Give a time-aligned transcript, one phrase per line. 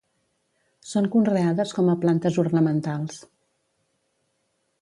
[0.91, 3.23] Són conreades com a plantes ornamentals.